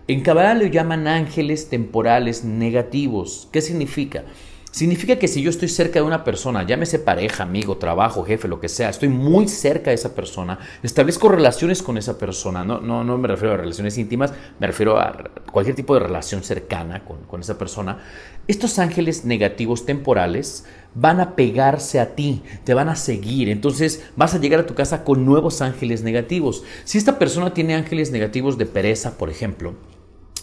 En 0.07 0.21
Kabbalah 0.21 0.55
lo 0.55 0.65
llaman 0.65 1.07
ángeles 1.07 1.69
temporales 1.69 2.43
negativos. 2.43 3.47
¿Qué 3.51 3.61
significa? 3.61 4.23
Significa 4.71 5.19
que 5.19 5.27
si 5.27 5.41
yo 5.41 5.49
estoy 5.49 5.67
cerca 5.67 5.99
de 5.99 6.05
una 6.05 6.23
persona, 6.23 6.65
llámese 6.65 6.97
pareja, 6.97 7.43
amigo, 7.43 7.75
trabajo, 7.75 8.23
jefe, 8.23 8.47
lo 8.47 8.61
que 8.61 8.69
sea, 8.69 8.89
estoy 8.89 9.09
muy 9.09 9.49
cerca 9.49 9.89
de 9.89 9.95
esa 9.95 10.15
persona, 10.15 10.59
establezco 10.81 11.27
relaciones 11.27 11.83
con 11.83 11.97
esa 11.97 12.17
persona, 12.17 12.63
no, 12.63 12.79
no, 12.79 13.03
no 13.03 13.17
me 13.17 13.27
refiero 13.27 13.53
a 13.53 13.57
relaciones 13.57 13.97
íntimas, 13.97 14.33
me 14.59 14.67
refiero 14.67 14.97
a 14.97 15.29
cualquier 15.51 15.75
tipo 15.75 15.93
de 15.93 15.99
relación 15.99 16.41
cercana 16.41 17.03
con, 17.03 17.17
con 17.23 17.41
esa 17.41 17.57
persona, 17.57 17.99
estos 18.47 18.79
ángeles 18.79 19.25
negativos 19.25 19.85
temporales 19.85 20.63
van 20.95 21.19
a 21.19 21.35
pegarse 21.35 21.99
a 21.99 22.15
ti, 22.15 22.41
te 22.63 22.73
van 22.73 22.87
a 22.87 22.95
seguir, 22.95 23.49
entonces 23.49 24.05
vas 24.15 24.35
a 24.35 24.39
llegar 24.39 24.61
a 24.61 24.65
tu 24.65 24.73
casa 24.73 25.03
con 25.03 25.25
nuevos 25.25 25.61
ángeles 25.61 26.01
negativos. 26.01 26.63
Si 26.85 26.97
esta 26.97 27.19
persona 27.19 27.53
tiene 27.53 27.75
ángeles 27.75 28.11
negativos 28.11 28.57
de 28.57 28.67
pereza, 28.67 29.17
por 29.17 29.29
ejemplo, 29.29 29.75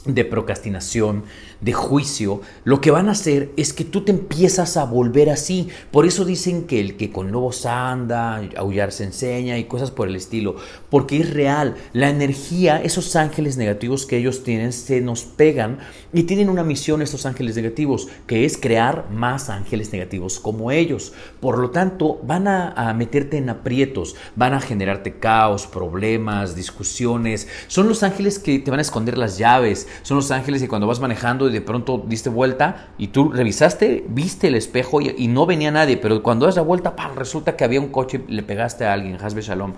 de 0.04 0.24
procrastinación, 0.24 1.24
de 1.60 1.72
juicio, 1.72 2.40
lo 2.64 2.80
que 2.80 2.90
van 2.90 3.08
a 3.08 3.12
hacer 3.12 3.50
es 3.56 3.72
que 3.72 3.84
tú 3.84 4.02
te 4.02 4.12
empiezas 4.12 4.76
a 4.76 4.84
volver 4.84 5.30
así. 5.30 5.68
Por 5.90 6.06
eso 6.06 6.24
dicen 6.24 6.64
que 6.64 6.80
el 6.80 6.96
que 6.96 7.10
con 7.10 7.32
lobos 7.32 7.66
anda, 7.66 8.40
aullar 8.56 8.92
se 8.92 9.04
enseña 9.04 9.58
y 9.58 9.64
cosas 9.64 9.90
por 9.90 10.08
el 10.08 10.16
estilo, 10.16 10.56
porque 10.90 11.20
es 11.20 11.32
real. 11.32 11.76
La 11.92 12.10
energía, 12.10 12.80
esos 12.80 13.16
ángeles 13.16 13.56
negativos 13.56 14.06
que 14.06 14.18
ellos 14.18 14.44
tienen, 14.44 14.72
se 14.72 15.00
nos 15.00 15.24
pegan 15.24 15.78
y 16.12 16.24
tienen 16.24 16.48
una 16.48 16.64
misión 16.64 17.02
estos 17.02 17.26
ángeles 17.26 17.56
negativos, 17.56 18.08
que 18.26 18.44
es 18.44 18.56
crear 18.56 19.10
más 19.10 19.50
ángeles 19.50 19.92
negativos 19.92 20.38
como 20.38 20.70
ellos. 20.70 21.12
Por 21.40 21.58
lo 21.58 21.70
tanto, 21.70 22.20
van 22.22 22.46
a, 22.48 22.94
meterte 22.94 23.36
en 23.36 23.50
aprietos, 23.50 24.16
van 24.36 24.54
a 24.54 24.60
generarte 24.60 25.18
caos, 25.18 25.66
problemas, 25.66 26.54
discusiones. 26.54 27.48
Son 27.66 27.88
los 27.88 28.02
ángeles 28.02 28.38
que 28.38 28.58
te 28.58 28.70
van 28.70 28.78
a 28.78 28.82
esconder 28.82 29.18
las 29.18 29.38
llaves, 29.38 29.88
son 30.02 30.16
los 30.16 30.30
ángeles 30.30 30.62
que 30.62 30.68
cuando 30.68 30.86
vas 30.86 31.00
manejando 31.00 31.47
y 31.48 31.52
de 31.52 31.60
pronto 31.60 32.04
diste 32.06 32.30
vuelta 32.30 32.88
y 32.98 33.08
tú 33.08 33.30
revisaste, 33.30 34.04
viste 34.08 34.48
el 34.48 34.54
espejo 34.54 35.00
y, 35.00 35.28
no 35.28 35.46
venía 35.46 35.70
nadie, 35.70 35.96
pero 35.96 36.22
cuando 36.22 36.46
das 36.46 36.56
la 36.56 36.62
vuelta, 36.62 36.96
¡pam! 36.96 37.16
resulta 37.16 37.56
que 37.56 37.64
había 37.64 37.80
un 37.80 37.88
coche 37.88 38.22
y 38.28 38.32
le 38.32 38.42
pegaste 38.42 38.84
a 38.84 38.92
alguien, 38.92 39.18
Hasbe 39.20 39.42
Shalom. 39.42 39.74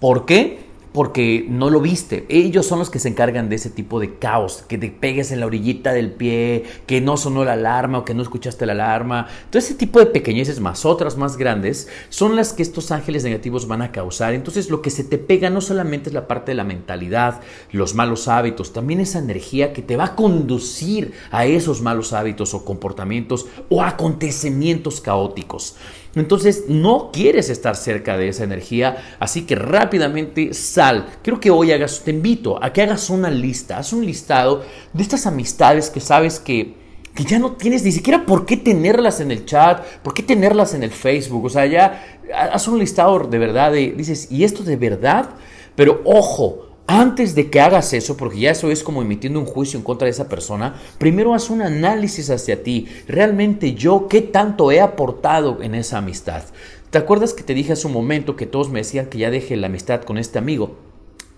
¿Por 0.00 0.26
qué? 0.26 0.67
Porque 0.92 1.46
no 1.48 1.70
lo 1.70 1.80
viste. 1.80 2.26
Ellos 2.28 2.66
son 2.66 2.78
los 2.78 2.90
que 2.90 2.98
se 2.98 3.08
encargan 3.08 3.48
de 3.48 3.56
ese 3.56 3.70
tipo 3.70 4.00
de 4.00 4.14
caos, 4.16 4.64
que 4.68 4.78
te 4.78 4.90
pegues 4.90 5.30
en 5.30 5.40
la 5.40 5.46
orillita 5.46 5.92
del 5.92 6.12
pie, 6.12 6.64
que 6.86 7.00
no 7.00 7.16
sonó 7.16 7.44
la 7.44 7.52
alarma 7.52 7.98
o 7.98 8.04
que 8.04 8.14
no 8.14 8.22
escuchaste 8.22 8.66
la 8.66 8.72
alarma. 8.72 9.28
Todo 9.50 9.58
ese 9.58 9.74
tipo 9.74 9.98
de 9.98 10.06
pequeñeces 10.06 10.60
más 10.60 10.84
otras 10.84 11.16
más 11.16 11.36
grandes 11.36 11.88
son 12.08 12.36
las 12.36 12.52
que 12.52 12.62
estos 12.62 12.90
ángeles 12.90 13.24
negativos 13.24 13.68
van 13.68 13.82
a 13.82 13.92
causar. 13.92 14.34
Entonces 14.34 14.70
lo 14.70 14.82
que 14.82 14.90
se 14.90 15.04
te 15.04 15.18
pega 15.18 15.50
no 15.50 15.60
solamente 15.60 16.10
es 16.10 16.14
la 16.14 16.26
parte 16.26 16.52
de 16.52 16.56
la 16.56 16.64
mentalidad, 16.64 17.40
los 17.72 17.94
malos 17.94 18.28
hábitos, 18.28 18.72
también 18.72 19.00
esa 19.00 19.18
energía 19.18 19.72
que 19.72 19.82
te 19.82 19.96
va 19.96 20.04
a 20.04 20.16
conducir 20.16 21.12
a 21.30 21.46
esos 21.46 21.82
malos 21.82 22.12
hábitos 22.12 22.54
o 22.54 22.64
comportamientos 22.64 23.46
o 23.68 23.82
acontecimientos 23.82 25.00
caóticos. 25.00 25.76
Entonces 26.20 26.64
no 26.68 27.10
quieres 27.12 27.50
estar 27.50 27.76
cerca 27.76 28.16
de 28.16 28.28
esa 28.28 28.44
energía, 28.44 29.16
así 29.18 29.42
que 29.42 29.54
rápidamente 29.54 30.54
sal. 30.54 31.06
Quiero 31.22 31.40
que 31.40 31.50
hoy 31.50 31.72
hagas, 31.72 32.02
te 32.04 32.10
invito 32.10 32.62
a 32.62 32.72
que 32.72 32.82
hagas 32.82 33.10
una 33.10 33.30
lista, 33.30 33.78
haz 33.78 33.92
un 33.92 34.04
listado 34.04 34.62
de 34.92 35.02
estas 35.02 35.26
amistades 35.26 35.90
que 35.90 36.00
sabes 36.00 36.38
que, 36.38 36.74
que 37.14 37.24
ya 37.24 37.38
no 37.38 37.52
tienes 37.52 37.82
ni 37.82 37.92
siquiera 37.92 38.24
por 38.26 38.46
qué 38.46 38.56
tenerlas 38.56 39.20
en 39.20 39.30
el 39.30 39.44
chat, 39.44 39.84
por 40.02 40.14
qué 40.14 40.22
tenerlas 40.22 40.74
en 40.74 40.82
el 40.82 40.90
Facebook. 40.90 41.44
O 41.44 41.50
sea, 41.50 41.66
ya 41.66 42.20
haz 42.34 42.68
un 42.68 42.78
listado 42.78 43.18
de 43.20 43.38
verdad, 43.38 43.72
de, 43.72 43.92
dices, 43.92 44.30
¿y 44.30 44.44
esto 44.44 44.62
de 44.62 44.76
verdad? 44.76 45.30
Pero 45.74 46.00
ojo, 46.04 46.67
antes 46.90 47.34
de 47.34 47.50
que 47.50 47.60
hagas 47.60 47.92
eso, 47.92 48.16
porque 48.16 48.40
ya 48.40 48.50
eso 48.50 48.70
es 48.70 48.82
como 48.82 49.02
emitiendo 49.02 49.38
un 49.38 49.44
juicio 49.44 49.78
en 49.78 49.84
contra 49.84 50.06
de 50.06 50.10
esa 50.10 50.26
persona, 50.28 50.74
primero 50.98 51.34
haz 51.34 51.50
un 51.50 51.60
análisis 51.60 52.30
hacia 52.30 52.62
ti. 52.62 52.88
Realmente 53.06 53.74
yo, 53.74 54.08
¿qué 54.08 54.22
tanto 54.22 54.72
he 54.72 54.80
aportado 54.80 55.62
en 55.62 55.74
esa 55.74 55.98
amistad? 55.98 56.44
¿Te 56.90 56.96
acuerdas 56.96 57.34
que 57.34 57.42
te 57.42 57.52
dije 57.52 57.74
hace 57.74 57.86
un 57.86 57.92
momento 57.92 58.36
que 58.36 58.46
todos 58.46 58.70
me 58.70 58.78
decían 58.78 59.06
que 59.06 59.18
ya 59.18 59.30
deje 59.30 59.54
la 59.58 59.66
amistad 59.66 60.00
con 60.00 60.16
este 60.16 60.38
amigo? 60.38 60.78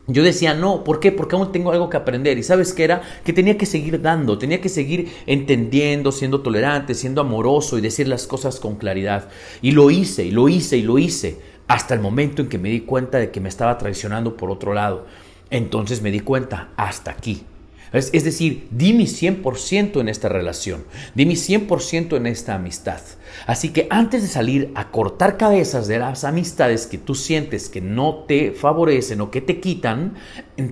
Yo 0.06 0.22
decía, 0.22 0.54
no, 0.54 0.84
¿por 0.84 1.00
qué? 1.00 1.10
Porque 1.10 1.34
aún 1.34 1.50
tengo 1.50 1.72
algo 1.72 1.90
que 1.90 1.96
aprender. 1.96 2.38
¿Y 2.38 2.44
sabes 2.44 2.72
qué 2.72 2.84
era? 2.84 3.02
Que 3.24 3.32
tenía 3.32 3.58
que 3.58 3.66
seguir 3.66 4.00
dando, 4.00 4.38
tenía 4.38 4.60
que 4.60 4.68
seguir 4.68 5.12
entendiendo, 5.26 6.12
siendo 6.12 6.42
tolerante, 6.42 6.94
siendo 6.94 7.20
amoroso 7.20 7.76
y 7.76 7.80
decir 7.80 8.06
las 8.06 8.28
cosas 8.28 8.60
con 8.60 8.76
claridad. 8.76 9.28
Y 9.62 9.72
lo 9.72 9.90
hice, 9.90 10.24
y 10.24 10.30
lo 10.30 10.48
hice, 10.48 10.76
y 10.76 10.82
lo 10.82 10.98
hice, 10.98 11.40
hasta 11.66 11.94
el 11.94 12.00
momento 12.00 12.40
en 12.40 12.48
que 12.48 12.58
me 12.58 12.70
di 12.70 12.82
cuenta 12.82 13.18
de 13.18 13.32
que 13.32 13.40
me 13.40 13.48
estaba 13.48 13.78
traicionando 13.78 14.36
por 14.36 14.52
otro 14.52 14.74
lado. 14.74 15.06
Entonces 15.50 16.02
me 16.02 16.10
di 16.10 16.20
cuenta, 16.20 16.70
hasta 16.76 17.10
aquí. 17.10 17.44
Es, 17.92 18.12
decir, 18.12 18.68
di 18.70 18.92
mi 18.92 19.06
100% 19.06 20.00
en 20.00 20.08
esta 20.08 20.28
relación, 20.28 20.84
di 21.16 21.26
mi 21.26 21.34
100% 21.34 22.16
en 22.16 22.26
esta 22.28 22.54
amistad. 22.54 23.00
Así 23.46 23.70
que 23.70 23.88
antes 23.90 24.22
de 24.22 24.28
salir 24.28 24.70
a 24.76 24.92
cortar 24.92 25.36
cabezas 25.36 25.88
de 25.88 25.98
las 25.98 26.22
amistades 26.22 26.86
que 26.86 26.98
tú 26.98 27.16
sientes 27.16 27.68
que 27.68 27.80
no 27.80 28.26
te 28.28 28.52
favorecen 28.52 29.20
o 29.20 29.32
que 29.32 29.40
te 29.40 29.58
quitan, 29.58 30.14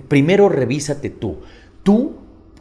primero 0.07 0.47
revísate 0.47 1.09
tú. 1.09 1.39
Tú, 1.83 2.15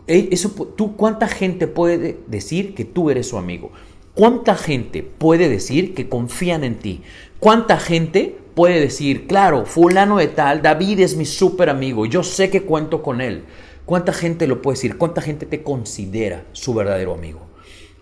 eh, 0.08 0.28
eso, 0.32 0.50
tú, 0.76 0.96
¿cuánta 0.96 1.28
gente 1.28 1.68
puede 1.68 2.18
decir 2.26 2.74
que 2.74 2.84
tú 2.84 3.10
eres 3.10 3.28
su 3.28 3.38
amigo? 3.38 3.70
¿Cuánta 4.14 4.56
gente 4.56 5.04
puede 5.04 5.48
decir 5.48 5.94
que 5.94 6.08
confían 6.08 6.64
en 6.64 6.78
ti? 6.78 7.02
¿Cuánta 7.38 7.78
gente 7.78 8.37
puede 8.58 8.80
decir, 8.80 9.28
claro, 9.28 9.66
fulano 9.66 10.16
de 10.16 10.26
tal, 10.26 10.62
David 10.62 10.98
es 10.98 11.14
mi 11.14 11.26
súper 11.26 11.70
amigo, 11.70 12.06
yo 12.06 12.24
sé 12.24 12.50
que 12.50 12.64
cuento 12.64 13.04
con 13.04 13.20
él? 13.20 13.44
¿Cuánta 13.84 14.12
gente 14.12 14.48
lo 14.48 14.62
puede 14.62 14.74
decir? 14.74 14.98
¿Cuánta 14.98 15.22
gente 15.22 15.46
te 15.46 15.62
considera 15.62 16.44
su 16.50 16.74
verdadero 16.74 17.14
amigo? 17.14 17.46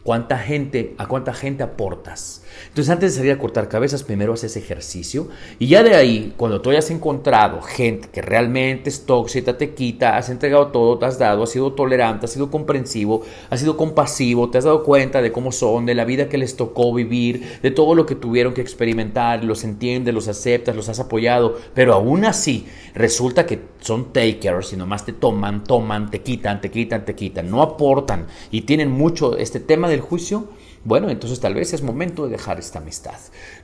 ¿Cuánta 0.02 0.38
gente, 0.38 0.94
a 0.96 1.08
cuánta 1.08 1.34
gente 1.34 1.62
aportas? 1.62 2.42
Entonces, 2.68 2.90
antes 2.90 3.12
de 3.12 3.18
salir 3.18 3.32
a 3.32 3.38
cortar 3.38 3.68
cabezas, 3.68 4.02
primero 4.02 4.34
haces 4.34 4.56
ejercicio 4.56 5.28
y 5.58 5.68
ya 5.68 5.82
de 5.82 5.94
ahí, 5.94 6.34
cuando 6.36 6.60
tú 6.60 6.70
hayas 6.70 6.90
encontrado 6.90 7.62
gente 7.62 8.08
que 8.12 8.22
realmente 8.22 8.90
es 8.90 9.06
tóxica, 9.06 9.56
te 9.56 9.74
quita, 9.74 10.16
has 10.16 10.28
entregado 10.28 10.68
todo, 10.68 10.98
te 10.98 11.06
has 11.06 11.18
dado, 11.18 11.42
has 11.42 11.50
sido 11.50 11.72
tolerante, 11.72 12.26
has 12.26 12.32
sido 12.32 12.50
comprensivo, 12.50 13.22
has 13.50 13.60
sido 13.60 13.76
compasivo, 13.76 14.50
te 14.50 14.58
has 14.58 14.64
dado 14.64 14.82
cuenta 14.84 15.22
de 15.22 15.32
cómo 15.32 15.52
son, 15.52 15.86
de 15.86 15.94
la 15.94 16.04
vida 16.04 16.28
que 16.28 16.38
les 16.38 16.56
tocó 16.56 16.92
vivir, 16.92 17.60
de 17.62 17.70
todo 17.70 17.94
lo 17.94 18.06
que 18.06 18.14
tuvieron 18.14 18.54
que 18.54 18.60
experimentar, 18.60 19.44
los 19.44 19.64
entiendes, 19.64 20.14
los 20.14 20.28
aceptas, 20.28 20.76
los 20.76 20.88
has 20.88 21.00
apoyado, 21.00 21.56
pero 21.74 21.94
aún 21.94 22.24
así 22.24 22.66
resulta 22.94 23.46
que 23.46 23.60
son 23.80 24.12
takers 24.12 24.72
y 24.72 24.76
nomás 24.76 25.04
te 25.04 25.12
toman, 25.12 25.64
toman, 25.64 26.10
te 26.10 26.20
quitan, 26.20 26.60
te 26.60 26.70
quitan, 26.70 27.04
te 27.04 27.14
quitan, 27.14 27.50
no 27.50 27.62
aportan 27.62 28.26
y 28.50 28.62
tienen 28.62 28.90
mucho 28.90 29.36
este 29.36 29.60
tema 29.60 29.88
del 29.88 30.00
juicio 30.00 30.48
bueno, 30.86 31.10
entonces 31.10 31.40
tal 31.40 31.54
vez 31.54 31.72
es 31.72 31.82
momento 31.82 32.26
de 32.26 32.30
dejar 32.30 32.45
esta 32.54 32.78
amistad. 32.78 33.18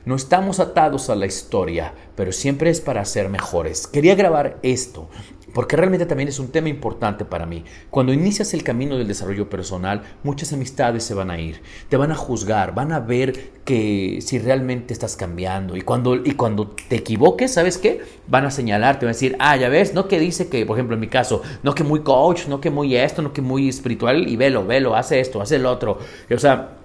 No 0.05 0.15
estamos 0.15 0.59
atados 0.59 1.09
a 1.09 1.15
la 1.15 1.25
historia, 1.25 1.93
pero 2.15 2.31
siempre 2.31 2.69
es 2.69 2.81
para 2.81 3.05
ser 3.05 3.29
mejores. 3.29 3.87
Quería 3.87 4.15
grabar 4.15 4.57
esto 4.61 5.09
porque 5.53 5.75
realmente 5.75 6.05
también 6.05 6.29
es 6.29 6.39
un 6.39 6.49
tema 6.49 6.69
importante 6.69 7.25
para 7.25 7.45
mí. 7.45 7.63
Cuando 7.89 8.11
inicias 8.11 8.53
el 8.53 8.63
camino 8.63 8.97
del 8.97 9.07
desarrollo 9.07 9.49
personal, 9.49 10.01
muchas 10.23 10.51
amistades 10.51 11.03
se 11.03 11.13
van 11.13 11.29
a 11.29 11.39
ir, 11.39 11.61
te 11.89 11.97
van 11.97 12.11
a 12.11 12.15
juzgar, 12.15 12.73
van 12.73 12.91
a 12.91 12.99
ver 12.99 13.51
que 13.63 14.19
si 14.21 14.39
realmente 14.39 14.93
estás 14.93 15.15
cambiando. 15.15 15.77
Y 15.77 15.81
cuando, 15.81 16.15
y 16.15 16.31
cuando 16.31 16.67
te 16.67 16.97
equivoques, 16.97 17.53
¿sabes 17.53 17.77
qué? 17.77 18.01
Van 18.27 18.45
a 18.45 18.51
señalarte, 18.51 19.05
van 19.05 19.11
a 19.11 19.13
decir, 19.13 19.35
ah, 19.39 19.55
ya 19.55 19.69
ves, 19.69 19.93
no 19.93 20.07
que 20.07 20.19
dice 20.19 20.49
que, 20.49 20.65
por 20.65 20.77
ejemplo, 20.77 20.95
en 20.95 21.01
mi 21.01 21.07
caso, 21.07 21.43
no 21.61 21.75
que 21.75 21.83
muy 21.83 22.01
coach, 22.01 22.47
no 22.47 22.59
que 22.59 22.71
muy 22.71 22.95
esto, 22.95 23.21
no 23.21 23.31
que 23.31 23.41
muy 23.41 23.69
espiritual, 23.69 24.27
y 24.27 24.35
velo, 24.35 24.65
velo, 24.65 24.95
hace 24.95 25.19
esto, 25.19 25.41
hace 25.41 25.57
el 25.57 25.65
otro. 25.65 25.99
o 26.33 26.39
sea, 26.39 26.77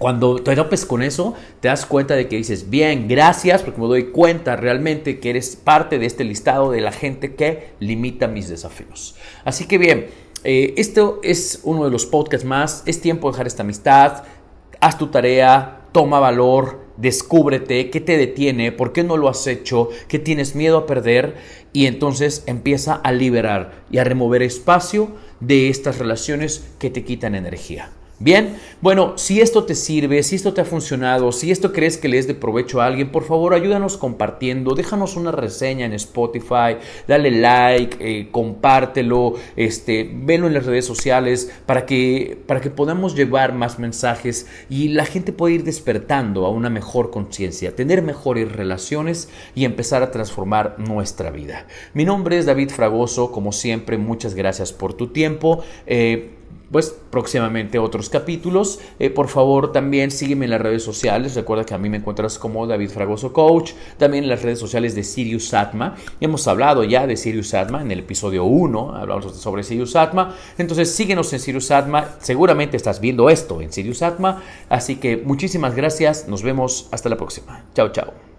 cuando 0.00 0.36
te 0.36 0.56
topes 0.56 0.86
con 0.86 1.02
eso, 1.02 1.34
te 1.60 1.68
das 1.68 1.84
cuenta 1.84 2.16
de 2.16 2.26
que 2.26 2.36
dices, 2.36 2.70
bien, 2.70 3.06
gracias, 3.06 3.62
porque 3.62 3.82
me 3.82 3.86
doy 3.86 4.04
cuenta 4.04 4.56
realmente 4.56 5.20
que 5.20 5.28
eres 5.28 5.56
parte 5.56 5.98
de 5.98 6.06
este 6.06 6.24
listado 6.24 6.70
de 6.70 6.80
la 6.80 6.90
gente 6.90 7.34
que 7.34 7.74
limita 7.80 8.26
mis 8.26 8.48
desafíos. 8.48 9.14
Así 9.44 9.66
que 9.66 9.76
bien, 9.76 10.06
eh, 10.42 10.72
esto 10.78 11.20
es 11.22 11.60
uno 11.64 11.84
de 11.84 11.90
los 11.90 12.06
podcasts 12.06 12.46
más. 12.46 12.82
Es 12.86 13.02
tiempo 13.02 13.28
de 13.28 13.32
dejar 13.32 13.46
esta 13.46 13.62
amistad. 13.62 14.24
Haz 14.80 14.96
tu 14.96 15.08
tarea, 15.08 15.82
toma 15.92 16.18
valor, 16.18 16.80
descúbrete 16.96 17.90
qué 17.90 18.00
te 18.00 18.16
detiene, 18.16 18.72
por 18.72 18.94
qué 18.94 19.04
no 19.04 19.18
lo 19.18 19.28
has 19.28 19.46
hecho, 19.46 19.90
qué 20.08 20.18
tienes 20.18 20.54
miedo 20.54 20.78
a 20.78 20.86
perder 20.86 21.36
y 21.74 21.84
entonces 21.84 22.42
empieza 22.46 22.94
a 22.94 23.12
liberar 23.12 23.84
y 23.90 23.98
a 23.98 24.04
remover 24.04 24.42
espacio 24.42 25.10
de 25.40 25.68
estas 25.68 25.98
relaciones 25.98 26.72
que 26.78 26.88
te 26.88 27.04
quitan 27.04 27.34
energía. 27.34 27.90
Bien, 28.22 28.58
bueno, 28.82 29.16
si 29.16 29.40
esto 29.40 29.64
te 29.64 29.74
sirve, 29.74 30.22
si 30.22 30.36
esto 30.36 30.52
te 30.52 30.60
ha 30.60 30.66
funcionado, 30.66 31.32
si 31.32 31.50
esto 31.50 31.72
crees 31.72 31.96
que 31.96 32.06
le 32.06 32.18
es 32.18 32.26
de 32.26 32.34
provecho 32.34 32.82
a 32.82 32.84
alguien, 32.84 33.10
por 33.10 33.24
favor 33.24 33.54
ayúdanos 33.54 33.96
compartiendo, 33.96 34.74
déjanos 34.74 35.16
una 35.16 35.32
reseña 35.32 35.86
en 35.86 35.94
Spotify, 35.94 36.76
dale 37.08 37.30
like, 37.30 37.96
eh, 37.98 38.28
compártelo, 38.30 39.36
este, 39.56 40.10
velo 40.12 40.48
en 40.48 40.52
las 40.52 40.66
redes 40.66 40.84
sociales 40.84 41.50
para 41.64 41.86
que, 41.86 42.38
para 42.46 42.60
que 42.60 42.68
podamos 42.68 43.16
llevar 43.16 43.54
más 43.54 43.78
mensajes 43.78 44.46
y 44.68 44.88
la 44.88 45.06
gente 45.06 45.32
pueda 45.32 45.54
ir 45.54 45.64
despertando 45.64 46.44
a 46.44 46.50
una 46.50 46.68
mejor 46.68 47.10
conciencia, 47.10 47.74
tener 47.74 48.02
mejores 48.02 48.52
relaciones 48.52 49.30
y 49.54 49.64
empezar 49.64 50.02
a 50.02 50.10
transformar 50.10 50.74
nuestra 50.76 51.30
vida. 51.30 51.66
Mi 51.94 52.04
nombre 52.04 52.36
es 52.36 52.44
David 52.44 52.68
Fragoso, 52.68 53.32
como 53.32 53.50
siempre, 53.50 53.96
muchas 53.96 54.34
gracias 54.34 54.74
por 54.74 54.92
tu 54.92 55.06
tiempo. 55.06 55.64
Eh, 55.86 56.32
pues 56.70 56.94
próximamente 57.10 57.78
otros 57.78 58.08
capítulos. 58.08 58.80
Eh, 58.98 59.10
por 59.10 59.28
favor, 59.28 59.72
también 59.72 60.10
sígueme 60.10 60.44
en 60.46 60.52
las 60.52 60.60
redes 60.60 60.82
sociales. 60.82 61.34
Recuerda 61.34 61.64
que 61.64 61.74
a 61.74 61.78
mí 61.78 61.88
me 61.88 61.98
encuentras 61.98 62.38
como 62.38 62.66
David 62.66 62.90
Fragoso 62.90 63.32
Coach. 63.32 63.72
También 63.98 64.24
en 64.24 64.30
las 64.30 64.42
redes 64.42 64.58
sociales 64.58 64.94
de 64.94 65.02
Sirius 65.02 65.52
Atma. 65.54 65.96
Hemos 66.20 66.46
hablado 66.46 66.84
ya 66.84 67.06
de 67.06 67.16
Sirius 67.16 67.54
Atma 67.54 67.82
en 67.82 67.90
el 67.90 68.00
episodio 68.00 68.44
1. 68.44 68.96
Hablamos 68.96 69.34
sobre 69.36 69.62
Sirius 69.62 69.96
Atma. 69.96 70.36
Entonces 70.58 70.94
síguenos 70.94 71.32
en 71.32 71.40
Sirius 71.40 71.70
Atma. 71.70 72.16
Seguramente 72.20 72.76
estás 72.76 73.00
viendo 73.00 73.30
esto 73.30 73.60
en 73.60 73.72
Sirius 73.72 74.02
Atma. 74.02 74.42
Así 74.68 74.96
que 74.96 75.16
muchísimas 75.16 75.74
gracias. 75.74 76.28
Nos 76.28 76.42
vemos 76.42 76.88
hasta 76.92 77.08
la 77.08 77.16
próxima. 77.16 77.64
Chao, 77.74 77.90
chao. 77.90 78.29